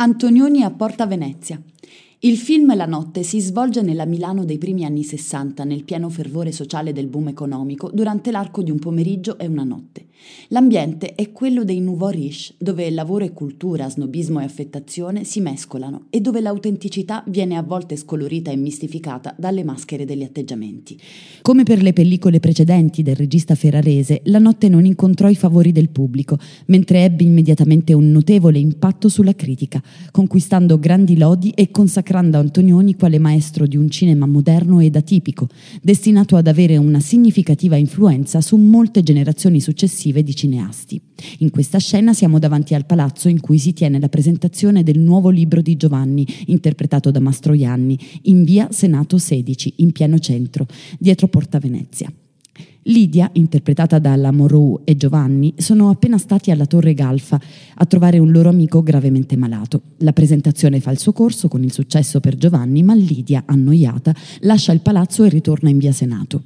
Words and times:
Antonioni 0.00 0.62
a 0.62 0.70
Porta 0.70 1.06
Venezia. 1.06 1.60
Il 2.20 2.36
film 2.36 2.74
La 2.74 2.84
notte 2.84 3.22
si 3.22 3.38
svolge 3.38 3.80
nella 3.80 4.04
Milano 4.04 4.44
dei 4.44 4.58
primi 4.58 4.84
anni 4.84 5.04
Sessanta, 5.04 5.62
nel 5.62 5.84
pieno 5.84 6.08
fervore 6.08 6.50
sociale 6.50 6.92
del 6.92 7.06
boom 7.06 7.28
economico, 7.28 7.92
durante 7.94 8.32
l'arco 8.32 8.60
di 8.60 8.72
un 8.72 8.80
pomeriggio 8.80 9.38
e 9.38 9.46
una 9.46 9.62
notte. 9.62 10.06
L'ambiente 10.48 11.14
è 11.14 11.30
quello 11.30 11.62
dei 11.62 11.78
nouveau 11.78 12.10
riche, 12.10 12.54
dove 12.58 12.90
lavoro 12.90 13.24
e 13.24 13.32
cultura, 13.32 13.88
snobismo 13.88 14.40
e 14.40 14.44
affettazione 14.44 15.22
si 15.22 15.40
mescolano 15.40 16.06
e 16.10 16.20
dove 16.20 16.40
l'autenticità 16.40 17.22
viene 17.28 17.56
a 17.56 17.62
volte 17.62 17.94
scolorita 17.94 18.50
e 18.50 18.56
mistificata 18.56 19.32
dalle 19.38 19.62
maschere 19.62 20.04
degli 20.04 20.24
atteggiamenti. 20.24 20.98
Come 21.40 21.62
per 21.62 21.80
le 21.82 21.92
pellicole 21.92 22.40
precedenti 22.40 23.04
del 23.04 23.14
regista 23.14 23.54
ferrarese, 23.54 24.22
La 24.24 24.40
notte 24.40 24.68
non 24.68 24.84
incontrò 24.84 25.28
i 25.28 25.36
favori 25.36 25.70
del 25.70 25.90
pubblico, 25.90 26.36
mentre 26.66 27.04
ebbe 27.04 27.22
immediatamente 27.22 27.92
un 27.92 28.10
notevole 28.10 28.58
impatto 28.58 29.08
sulla 29.08 29.36
critica, 29.36 29.80
conquistando 30.10 30.80
grandi 30.80 31.16
lodi 31.16 31.50
e 31.50 31.70
consacrando 31.70 32.06
consacrando 32.08 32.38
Antonioni 32.38 32.94
quale 32.94 33.18
maestro 33.18 33.66
di 33.66 33.76
un 33.76 33.90
cinema 33.90 34.26
moderno 34.26 34.80
ed 34.80 34.96
atipico, 34.96 35.48
destinato 35.82 36.36
ad 36.36 36.46
avere 36.46 36.78
una 36.78 37.00
significativa 37.00 37.76
influenza 37.76 38.40
su 38.40 38.56
molte 38.56 39.02
generazioni 39.02 39.60
successive 39.60 40.22
di 40.22 40.34
cineasti. 40.34 41.00
In 41.38 41.50
questa 41.50 41.78
scena 41.78 42.14
siamo 42.14 42.38
davanti 42.38 42.74
al 42.74 42.86
palazzo 42.86 43.28
in 43.28 43.40
cui 43.40 43.58
si 43.58 43.74
tiene 43.74 44.00
la 44.00 44.08
presentazione 44.08 44.82
del 44.82 44.98
nuovo 44.98 45.28
libro 45.28 45.60
di 45.60 45.76
Giovanni, 45.76 46.26
interpretato 46.46 47.10
da 47.10 47.20
Mastroianni, 47.20 47.98
in 48.22 48.42
via 48.42 48.68
Senato 48.70 49.18
16, 49.18 49.74
in 49.76 49.92
pieno 49.92 50.18
centro, 50.18 50.66
dietro 50.98 51.28
Porta 51.28 51.58
Venezia. 51.58 52.10
Lidia, 52.88 53.28
interpretata 53.34 53.98
dalla 53.98 54.32
Moreau 54.32 54.80
e 54.84 54.96
Giovanni, 54.96 55.52
sono 55.58 55.90
appena 55.90 56.16
stati 56.16 56.50
alla 56.50 56.64
Torre 56.64 56.94
Galfa 56.94 57.38
a 57.74 57.84
trovare 57.84 58.18
un 58.18 58.30
loro 58.30 58.48
amico 58.48 58.82
gravemente 58.82 59.36
malato. 59.36 59.82
La 59.98 60.12
presentazione 60.12 60.80
fa 60.80 60.90
il 60.90 60.98
suo 60.98 61.12
corso 61.12 61.48
con 61.48 61.62
il 61.62 61.72
successo 61.72 62.20
per 62.20 62.36
Giovanni, 62.36 62.82
ma 62.82 62.94
Lidia, 62.94 63.42
annoiata, 63.46 64.14
lascia 64.40 64.72
il 64.72 64.80
palazzo 64.80 65.24
e 65.24 65.28
ritorna 65.28 65.68
in 65.68 65.78
via 65.78 65.92
Senato. 65.92 66.42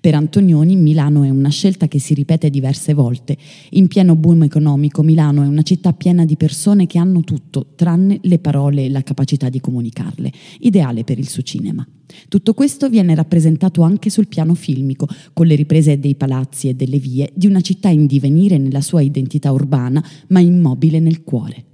Per 0.00 0.14
Antonioni 0.14 0.76
Milano 0.76 1.24
è 1.24 1.28
una 1.28 1.50
scelta 1.50 1.86
che 1.86 1.98
si 1.98 2.14
ripete 2.14 2.48
diverse 2.48 2.94
volte. 2.94 3.36
In 3.72 3.86
pieno 3.86 4.16
boom 4.16 4.44
economico 4.44 5.02
Milano 5.02 5.42
è 5.42 5.46
una 5.46 5.60
città 5.60 5.92
piena 5.92 6.24
di 6.24 6.36
persone 6.36 6.86
che 6.86 6.96
hanno 6.96 7.20
tutto, 7.20 7.72
tranne 7.76 8.18
le 8.22 8.38
parole 8.38 8.86
e 8.86 8.88
la 8.88 9.02
capacità 9.02 9.50
di 9.50 9.60
comunicarle, 9.60 10.32
ideale 10.60 11.04
per 11.04 11.18
il 11.18 11.28
suo 11.28 11.42
cinema. 11.42 11.86
Tutto 12.28 12.54
questo 12.54 12.88
viene 12.88 13.14
rappresentato 13.14 13.82
anche 13.82 14.08
sul 14.08 14.26
piano 14.26 14.54
filmico, 14.54 15.06
con 15.34 15.46
le 15.46 15.54
riprese 15.54 16.00
dei 16.00 16.14
palazzi 16.14 16.70
e 16.70 16.74
delle 16.74 16.98
vie 16.98 17.30
di 17.34 17.46
una 17.46 17.60
città 17.60 17.90
in 17.90 18.06
divenire 18.06 18.56
nella 18.56 18.80
sua 18.80 19.02
identità 19.02 19.52
urbana, 19.52 20.02
ma 20.28 20.40
immobile 20.40 20.98
nel 20.98 21.22
cuore. 21.24 21.64